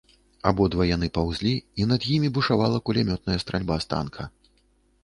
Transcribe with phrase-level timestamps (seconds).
[0.51, 1.53] Абодва яны паўзлі,
[1.83, 4.29] і над імі бушавала кулямётная стральба з танка.